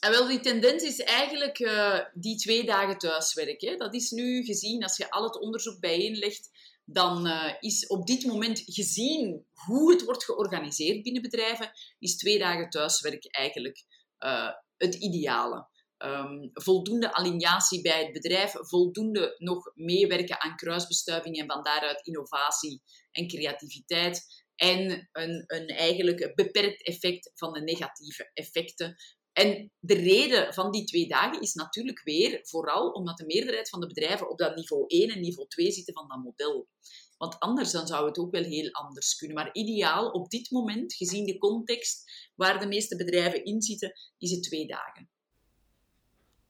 [0.00, 3.78] En wel, die tendens is eigenlijk uh, die twee dagen thuiswerken.
[3.78, 6.50] Dat is nu gezien, als je al het onderzoek bijeenlegt,
[6.84, 12.38] dan uh, is op dit moment gezien hoe het wordt georganiseerd binnen bedrijven, is twee
[12.38, 13.84] dagen thuiswerk eigenlijk
[14.18, 15.70] uh, het ideale.
[15.98, 22.82] Um, voldoende alineatie bij het bedrijf, voldoende nog meewerken aan kruisbestuiving en van daaruit innovatie
[23.10, 24.44] en creativiteit.
[24.56, 28.96] En een, een eigenlijk beperkt effect van de negatieve effecten.
[29.32, 33.80] En de reden van die twee dagen is natuurlijk weer vooral omdat de meerderheid van
[33.80, 36.68] de bedrijven op dat niveau 1 en niveau 2 zitten van dat model.
[37.16, 39.36] Want anders dan zou het ook wel heel anders kunnen.
[39.36, 44.30] Maar ideaal op dit moment, gezien de context waar de meeste bedrijven in zitten, is
[44.30, 45.08] het twee dagen.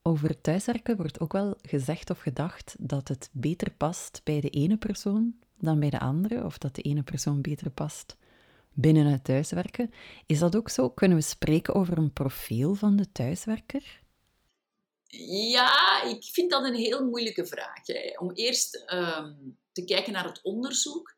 [0.02, 4.76] Over thuiswerken wordt ook wel gezegd of gedacht dat het beter past bij de ene
[4.76, 8.16] persoon dan bij de andere, of dat de ene persoon beter past
[8.74, 9.90] binnen het thuiswerken.
[10.26, 10.90] Is dat ook zo?
[10.90, 14.00] Kunnen we spreken over een profiel van de thuiswerker?
[15.26, 17.86] Ja, ik vind dat een heel moeilijke vraag.
[17.86, 18.18] Hè.
[18.18, 19.34] Om eerst ehm,
[19.72, 21.16] te kijken naar het onderzoek.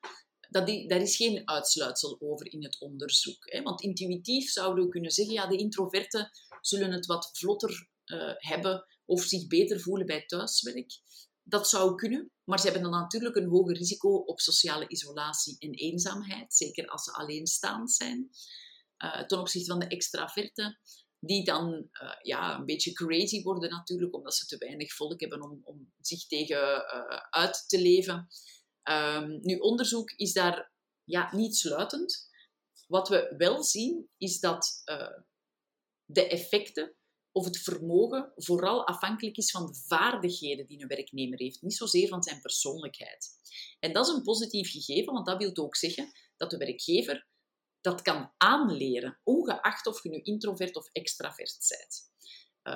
[0.50, 3.52] Dat die, daar is geen uitsluitsel over in het onderzoek.
[3.52, 3.62] Hè.
[3.62, 8.86] Want intuïtief zouden we kunnen zeggen, ja, de introverten zullen het wat vlotter uh, hebben
[9.04, 10.92] of zich beter voelen bij thuiswerk.
[11.46, 15.70] Dat zou kunnen, maar ze hebben dan natuurlijk een hoger risico op sociale isolatie en
[15.70, 18.30] eenzaamheid, zeker als ze alleenstaand zijn.
[18.98, 20.78] Uh, ten opzichte van de extraverten,
[21.18, 25.42] die dan uh, ja, een beetje crazy worden natuurlijk, omdat ze te weinig volk hebben
[25.42, 28.28] om, om zich tegen uh, uit te leven.
[28.90, 30.72] Um, nu, onderzoek is daar
[31.04, 32.28] ja, niet sluitend.
[32.86, 34.82] Wat we wel zien, is dat
[36.04, 36.94] de effecten
[37.36, 42.08] of het vermogen vooral afhankelijk is van de vaardigheden die een werknemer heeft, niet zozeer
[42.08, 43.30] van zijn persoonlijkheid.
[43.80, 47.26] En dat is een positief gegeven, want dat wil ook zeggen dat de werkgever
[47.80, 52.12] dat kan aanleren, ongeacht of je nu introvert of extravert bent.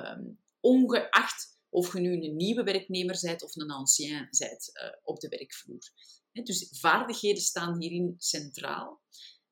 [0.07, 5.19] Um, ongeacht of je nu een nieuwe werknemer bent of een ancien bent uh, op
[5.19, 5.91] de werkvloer.
[6.31, 9.01] dus vaardigheden staan hierin centraal.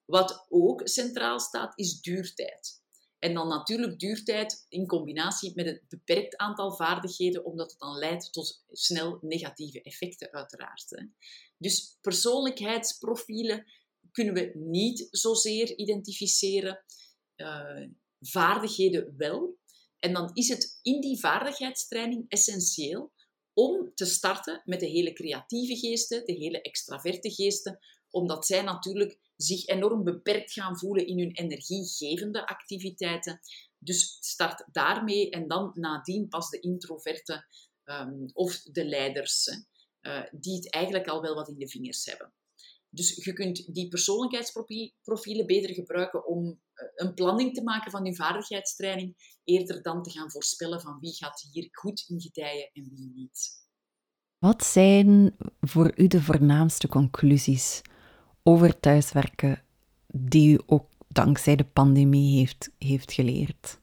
[0.05, 2.81] Wat ook centraal staat, is duurtijd.
[3.19, 8.33] En dan natuurlijk duurtijd in combinatie met het beperkt aantal vaardigheden, omdat het dan leidt
[8.33, 11.05] tot snel negatieve effecten, uiteraard.
[11.57, 13.65] Dus persoonlijkheidsprofielen
[14.11, 16.83] kunnen we niet zozeer identificeren,
[17.35, 17.87] uh,
[18.19, 19.57] vaardigheden wel.
[19.99, 23.11] En dan is het in die vaardigheidstraining essentieel
[23.53, 29.19] om te starten met de hele creatieve geesten, de hele extraverte geesten, omdat zij natuurlijk
[29.37, 33.39] zich enorm beperkt gaan voelen in hun energiegevende activiteiten.
[33.77, 37.45] Dus start daarmee en dan nadien pas de introverten
[37.85, 39.47] um, of de leiders,
[40.01, 42.33] uh, die het eigenlijk al wel wat in de vingers hebben.
[42.89, 48.15] Dus je kunt die persoonlijkheidsprofielen beter gebruiken om eh, een planning te maken van je
[48.15, 53.11] vaardigheidstraining, eerder dan te gaan voorspellen van wie gaat hier goed in gedijen en wie
[53.13, 53.65] niet.
[54.37, 57.81] Wat zijn voor u de voornaamste conclusies
[58.47, 59.63] over thuiswerken
[60.07, 63.79] die u ook dankzij de pandemie heeft, heeft geleerd?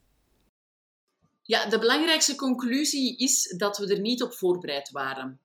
[1.41, 5.39] Ja, de belangrijkste conclusie is dat we er niet op voorbereid waren.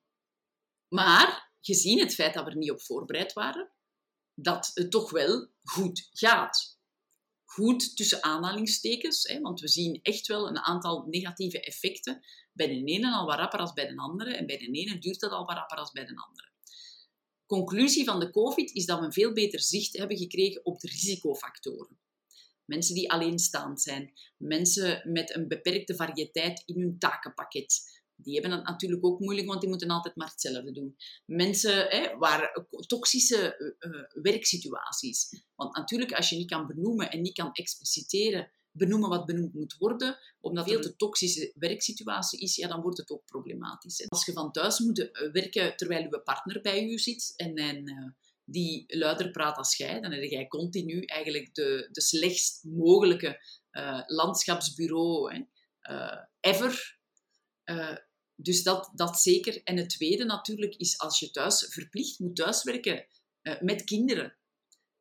[0.88, 3.70] Maar gezien het feit dat we er niet op voorbereid waren,
[4.34, 6.78] dat het toch wel goed gaat.
[7.44, 12.24] Goed tussen aanhalingstekens, hè, want we zien echt wel een aantal negatieve effecten.
[12.52, 15.20] Bij de ene al wat rapper als bij de andere, en bij de ene duurt
[15.20, 16.50] dat al wat rapper als bij de andere
[17.50, 20.88] conclusie van de COVID is dat we een veel beter zicht hebben gekregen op de
[20.88, 21.98] risicofactoren.
[22.64, 27.98] Mensen die alleenstaand zijn, mensen met een beperkte variëteit in hun takenpakket.
[28.16, 30.96] Die hebben het natuurlijk ook moeilijk, want die moeten altijd maar hetzelfde doen.
[31.26, 35.44] Mensen hè, waar toxische uh, werksituaties.
[35.54, 39.76] Want natuurlijk, als je niet kan benoemen en niet kan expliciteren benoemen wat benoemd moet
[39.78, 44.08] worden, omdat het veel te toxische werksituatie is, ja, dan wordt het ook problematisch.
[44.08, 47.88] Als je van thuis moet eh, werken terwijl je partner bij je zit en, en
[47.88, 48.10] uh,
[48.44, 54.02] die luider praat als jij, dan heb jij continu eigenlijk de, de slechtst mogelijke uh,
[54.06, 55.42] landschapsbureau hè,
[56.40, 56.98] ever.
[58.34, 59.62] dus dat, dat zeker.
[59.62, 63.06] En het tweede natuurlijk is als je thuis verplicht moet thuiswerken
[63.60, 64.39] met kinderen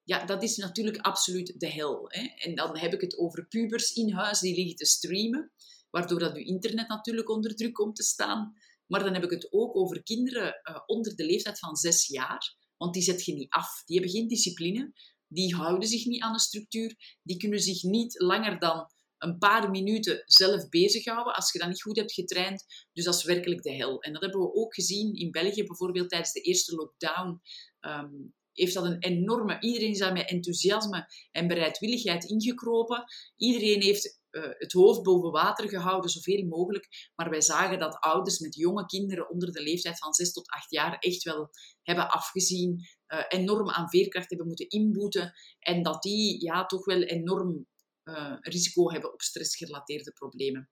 [0.09, 2.05] ja, dat is natuurlijk absoluut de hel.
[2.07, 2.21] Hè.
[2.21, 5.51] En dan heb ik het over pubers in huis die liggen te streamen,
[5.89, 8.53] waardoor dat je internet natuurlijk onder druk komt te staan.
[8.87, 12.55] Maar dan heb ik het ook over kinderen uh, onder de leeftijd van zes jaar,
[12.77, 13.83] want die zet je niet af.
[13.85, 14.93] Die hebben geen discipline,
[15.27, 19.69] die houden zich niet aan de structuur, die kunnen zich niet langer dan een paar
[19.69, 22.65] minuten zelf bezighouden als je dat niet goed hebt getraind.
[22.93, 24.01] Dus dat is werkelijk de hel.
[24.01, 27.41] En dat hebben we ook gezien in België bijvoorbeeld tijdens de eerste lockdown.
[27.81, 29.59] Um, heeft dat een enorme...
[29.59, 33.03] Iedereen is daar met enthousiasme en bereidwilligheid ingekropen.
[33.35, 37.11] Iedereen heeft uh, het hoofd boven water gehouden, zoveel mogelijk.
[37.15, 40.71] Maar wij zagen dat ouders met jonge kinderen onder de leeftijd van 6 tot 8
[40.71, 41.49] jaar echt wel
[41.83, 47.01] hebben afgezien, uh, enorm aan veerkracht hebben moeten inboeten en dat die ja, toch wel
[47.01, 47.67] enorm
[48.03, 50.69] uh, risico hebben op stressgerelateerde problemen.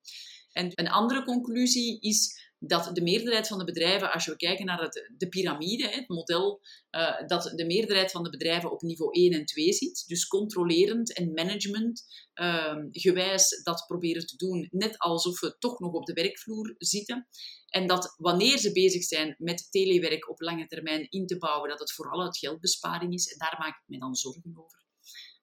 [0.52, 4.82] En een andere conclusie is dat de meerderheid van de bedrijven, als we kijken naar
[4.82, 9.34] het, de piramide, het model, uh, dat de meerderheid van de bedrijven op niveau 1
[9.34, 10.04] en 2 zit.
[10.08, 12.04] Dus controlerend en management
[12.36, 17.28] uh, gewijs dat proberen te doen, net alsof we toch nog op de werkvloer zitten.
[17.68, 21.80] En dat wanneer ze bezig zijn met telewerk op lange termijn in te bouwen, dat
[21.80, 23.32] het vooral uit geldbesparing is.
[23.32, 24.86] En daar maak ik me dan zorgen over.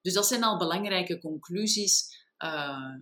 [0.00, 2.22] Dus dat zijn al belangrijke conclusies.
[2.38, 2.94] Uh,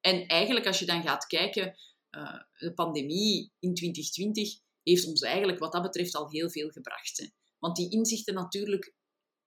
[0.00, 1.76] en eigenlijk als je dan gaat kijken
[2.16, 7.18] uh, de pandemie in 2020 heeft ons eigenlijk wat dat betreft al heel veel gebracht.
[7.18, 7.26] Hè.
[7.58, 8.94] Want die inzichten natuurlijk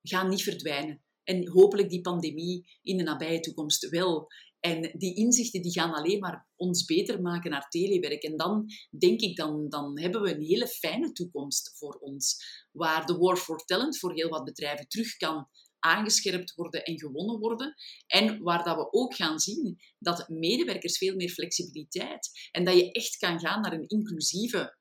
[0.01, 1.03] gaan niet verdwijnen.
[1.23, 4.27] En hopelijk die pandemie in de nabije toekomst wel.
[4.60, 8.23] En die inzichten die gaan alleen maar ons beter maken naar telewerk.
[8.23, 8.65] En dan
[8.97, 12.43] denk ik, dan, dan hebben we een hele fijne toekomst voor ons.
[12.71, 15.47] Waar de war for talent voor heel wat bedrijven terug kan
[15.79, 17.75] aangescherpt worden en gewonnen worden.
[18.07, 22.91] En waar dat we ook gaan zien dat medewerkers veel meer flexibiliteit en dat je
[22.91, 24.77] echt kan gaan naar een inclusieve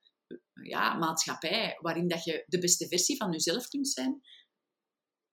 [0.63, 4.21] ja, maatschappij waarin dat je de beste versie van jezelf kunt zijn.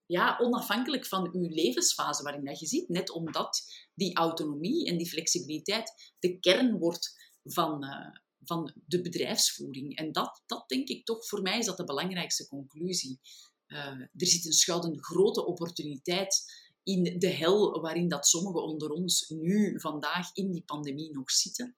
[0.06, 2.88] Ja, onafhankelijk van je levensfase waarin dat je zit.
[2.88, 9.96] Net omdat die autonomie en die flexibiliteit de kern wordt van, uh, van de bedrijfsvoering.
[9.96, 13.20] En dat, dat denk ik toch, voor mij is dat de belangrijkste conclusie.
[13.68, 16.44] Uh, er zit een schuil een grote opportuniteit
[16.82, 21.76] in de hel waarin dat sommigen onder ons nu, vandaag, in die pandemie nog zitten.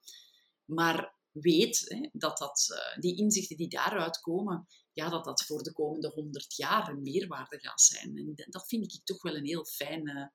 [0.65, 5.63] Maar weet hè, dat, dat uh, die inzichten die daaruit komen, ja, dat dat voor
[5.63, 8.17] de komende honderd jaar een meerwaarde gaat zijn.
[8.17, 10.27] En dat vind ik toch wel een heel fijn, uh,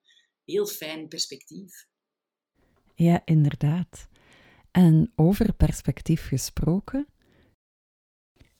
[0.46, 1.88] heel fijn perspectief.
[2.96, 4.08] Ja, inderdaad.
[4.72, 7.08] En over perspectief gesproken,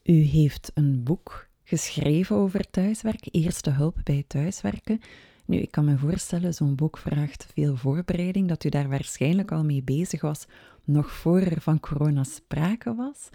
[0.04, 5.02] u heeft een boek geschreven over thuiswerk, eerste hulp bij thuiswerken.
[5.46, 9.64] Nu, ik kan me voorstellen, zo'n boek vraagt veel voorbereiding, dat u daar waarschijnlijk al
[9.64, 10.46] mee bezig was,
[10.84, 13.30] nog voor er van corona sprake was.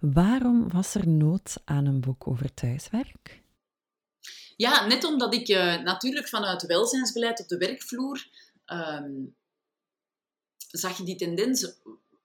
[0.00, 3.42] Waarom was er nood aan een boek over thuiswerk?
[4.56, 8.26] Ja, net omdat ik uh, natuurlijk vanuit welzijnsbeleid op de werkvloer
[8.66, 9.34] um,
[10.56, 11.80] zag je die tendens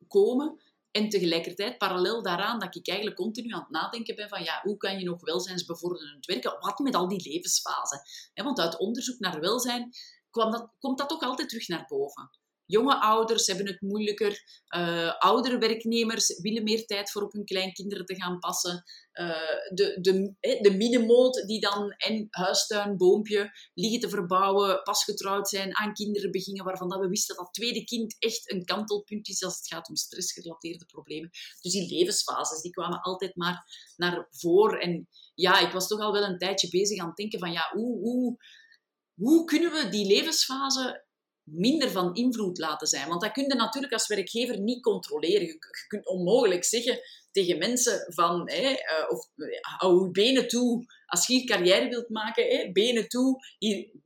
[0.07, 0.60] komen
[0.97, 4.77] en tegelijkertijd, parallel daaraan, dat ik eigenlijk continu aan het nadenken ben van ja, hoe
[4.77, 6.57] kan je nog welzijnsbevorderend werken?
[6.60, 8.01] Wat met al die levensfasen?
[8.33, 9.89] Want uit onderzoek naar welzijn
[10.29, 12.29] kwam dat, komt dat ook altijd terug naar boven.
[12.67, 14.41] Jonge ouders hebben het moeilijker.
[14.75, 18.84] Uh, oudere werknemers willen meer tijd voor op hun kleinkinderen te gaan passen.
[19.13, 19.30] Uh,
[19.73, 25.77] de, de, de middenmoot die dan en huistuin, boompje liggen te verbouwen, pas getrouwd zijn,
[25.77, 29.43] aan kinderen beginnen, waarvan dat we wisten dat dat tweede kind echt een kantelpunt is
[29.43, 31.30] als het gaat om stressgerelateerde problemen.
[31.62, 33.63] Dus die levensfases, die kwamen altijd maar
[33.95, 34.80] naar voren.
[34.80, 37.69] En ja, ik was toch al wel een tijdje bezig aan het denken van ja,
[37.73, 38.38] hoe, hoe,
[39.13, 41.06] hoe kunnen we die levensfase
[41.49, 43.07] minder van invloed laten zijn.
[43.07, 45.47] Want dat kun je natuurlijk als werkgever niet controleren.
[45.47, 45.57] Je,
[45.88, 46.99] kunt onmogelijk zeggen
[47.31, 48.75] tegen mensen van, uh,
[49.10, 49.27] of
[49.62, 53.36] hou je benen toe, als je hier carrière wilt maken, benen toe,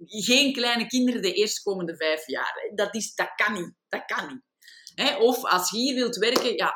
[0.07, 2.71] geen kleine kinderen de eerstkomende vijf jaar.
[2.75, 3.73] Dat, is, dat kan niet.
[3.89, 4.49] Dat kan niet.
[5.19, 6.73] Of als je hier wilt werken, ja,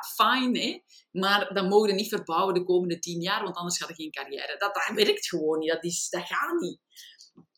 [0.52, 0.80] hè,
[1.12, 4.12] maar dan mogen je niet verbouwen de komende tien jaar, want anders gaat er geen
[4.12, 4.56] carrière.
[4.58, 5.70] Dat, dat werkt gewoon niet.
[5.70, 6.80] Dat, is, dat gaat niet.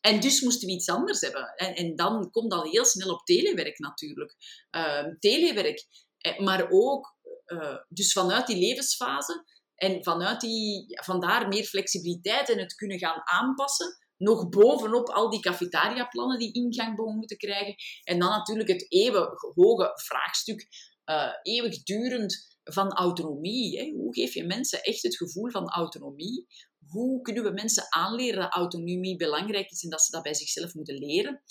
[0.00, 1.52] En dus moesten we iets anders hebben.
[1.56, 4.34] En, en dan komt al heel snel op telewerk natuurlijk.
[4.76, 5.86] Uh, telewerk,
[6.18, 12.58] eh, maar ook uh, dus vanuit die levensfase en vanuit die, vandaar meer flexibiliteit en
[12.58, 13.98] het kunnen gaan aanpassen.
[14.16, 17.74] Nog bovenop al die cafetaria-plannen die ingang begonnen te krijgen.
[18.02, 20.68] En dan natuurlijk het eeuwig hoge vraagstuk,
[21.04, 23.78] uh, eeuwigdurend van autonomie.
[23.78, 23.92] Hè?
[23.96, 26.46] Hoe geef je mensen echt het gevoel van autonomie?
[26.90, 30.74] Hoe kunnen we mensen aanleren dat autonomie belangrijk is en dat ze dat bij zichzelf
[30.74, 31.42] moeten leren?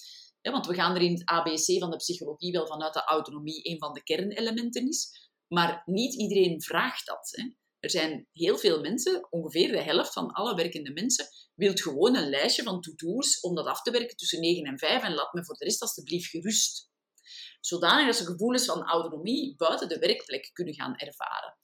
[0.41, 3.79] Want we gaan er in het ABC van de psychologie wel vanuit dat autonomie een
[3.79, 5.29] van de kernelementen is.
[5.47, 7.29] Maar niet iedereen vraagt dat.
[7.31, 7.49] Hè.
[7.79, 12.29] Er zijn heel veel mensen, ongeveer de helft van alle werkende mensen, wil gewoon een
[12.29, 15.45] lijstje van to-do's om dat af te werken tussen 9 en 5 en laat me
[15.45, 16.89] voor de rest alsjeblieft gerust.
[17.59, 21.57] Zodanig dat ze gevoelens van autonomie buiten de werkplek kunnen gaan ervaren.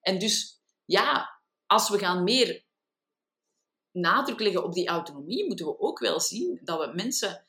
[0.00, 2.66] En dus, ja, als we gaan meer
[3.92, 7.44] nadruk leggen op die autonomie, moeten we ook wel zien dat we mensen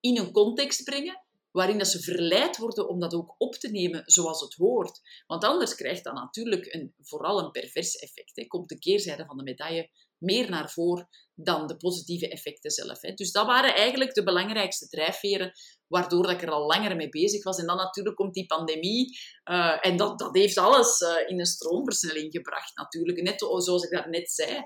[0.00, 4.02] in een context brengen waarin dat ze verleid worden om dat ook op te nemen
[4.04, 5.00] zoals het hoort.
[5.26, 8.36] Want anders krijgt dat natuurlijk een, vooral een pervers effect.
[8.36, 8.46] Hè.
[8.46, 13.00] Komt de keerzijde van de medaille meer naar voren dan de positieve effecten zelf.
[13.00, 13.12] Hè.
[13.12, 15.52] Dus dat waren eigenlijk de belangrijkste drijfveren
[15.86, 17.58] waardoor dat ik er al langer mee bezig was.
[17.58, 19.18] En dan natuurlijk komt die pandemie
[19.50, 23.22] uh, en dat, dat heeft alles uh, in een stroomversnelling gebracht natuurlijk.
[23.22, 24.62] Net zoals ik daarnet zei,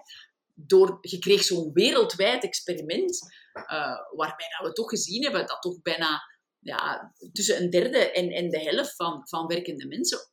[0.59, 3.21] door, je kreeg zo'n wereldwijd experiment
[3.55, 6.23] uh, waarbij dat we toch gezien hebben dat toch bijna
[6.59, 10.31] ja, tussen een derde en, en de helft van, van werkende mensen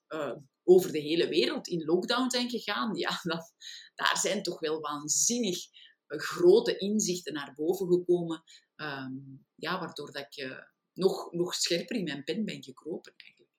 [0.64, 2.96] over de hele wereld in lockdown zijn gegaan.
[2.96, 3.54] Ja, dat,
[3.96, 5.58] daar zijn toch wel waanzinnig
[6.08, 8.44] grote inzichten naar boven gekomen.
[8.76, 10.64] Um, ja, waardoor dat ik
[10.94, 13.52] nog, nog scherper in mijn pen ben gekropen eigenlijk.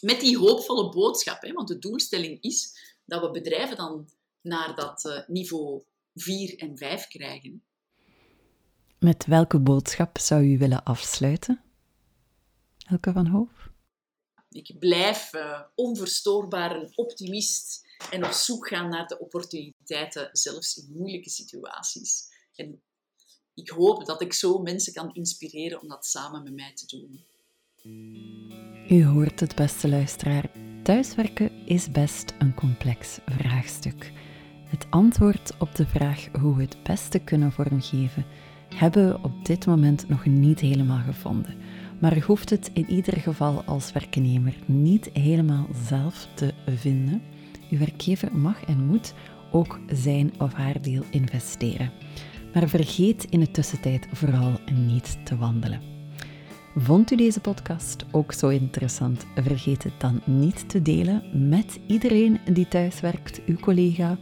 [0.00, 4.08] Met die hoopvolle boodschap, hè, want de doelstelling is dat we bedrijven dan
[4.42, 5.82] naar dat uh, niveau
[6.14, 7.62] 4 en 5 krijgen.
[8.98, 11.62] Met welke boodschap zou u willen afsluiten?
[12.86, 13.70] Elke van Hoof?
[14.50, 20.96] Ik blijf uh, onverstoorbaar een optimist en op zoek gaan naar de opportuniteiten, zelfs in
[20.96, 22.24] moeilijke situaties.
[22.54, 22.82] En
[23.54, 27.24] ik hoop dat ik zo mensen kan inspireren om dat samen met mij te doen.
[28.88, 30.50] U hoort het, beste luisteraar.
[30.82, 34.12] Thuiswerken is best een complex vraagstuk.
[34.72, 38.24] Het antwoord op de vraag hoe we het beste kunnen vormgeven,
[38.74, 41.54] hebben we op dit moment nog niet helemaal gevonden.
[42.00, 47.22] Maar hoeft het in ieder geval als werknemer niet helemaal zelf te vinden.
[47.70, 49.14] Uw werkgever mag en moet
[49.50, 51.92] ook zijn of haar deel investeren.
[52.54, 55.80] Maar vergeet in de tussentijd vooral niet te wandelen.
[56.76, 59.26] Vond u deze podcast ook zo interessant?
[59.34, 64.18] Vergeet het dan niet te delen met iedereen die thuiswerkt, uw collega,